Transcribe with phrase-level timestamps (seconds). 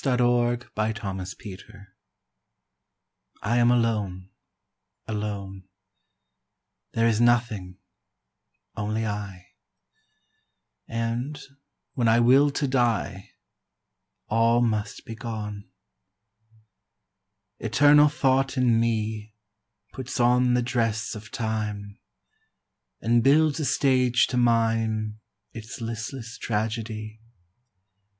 [0.03, 0.17] ROBIN
[0.73, 1.85] FLOWER LA VIE CEREBRALE
[3.43, 4.31] I am alone
[5.05, 5.67] alone;
[6.93, 7.77] There is nothing
[8.75, 9.49] only I,
[10.87, 11.39] And,
[11.93, 13.29] when I will to die,
[14.27, 15.69] All must be gone.
[17.59, 19.35] Eternal thought in me
[19.93, 21.99] Puts on the dress of time
[23.01, 25.19] And builds a stage to mime
[25.53, 27.19] Its listless tragedy.